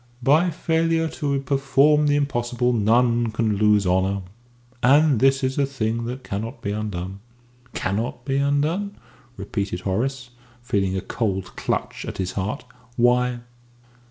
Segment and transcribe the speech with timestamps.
[0.23, 4.23] "By failure to perform the impossible none can lose honour.
[4.81, 7.19] And this is a thing that cannot be undone."
[7.75, 8.97] "Cannot be undone?"
[9.37, 10.31] repeated Horace,
[10.63, 12.63] feeling a cold clutch at his heart.
[12.95, 13.41] "Why?"